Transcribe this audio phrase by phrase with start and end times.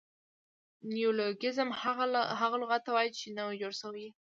[0.93, 1.69] نیولوګیزم
[2.39, 4.11] هغه لغت ته وایي، چي نوي جوړ سوي يي.